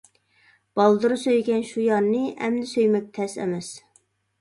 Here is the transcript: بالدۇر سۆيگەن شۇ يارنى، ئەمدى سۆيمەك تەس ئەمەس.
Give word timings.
بالدۇر 0.81 1.13
سۆيگەن 1.25 1.63
شۇ 1.73 1.85
يارنى، 1.89 2.25
ئەمدى 2.35 2.73
سۆيمەك 2.75 3.15
تەس 3.21 3.41
ئەمەس. 3.45 3.73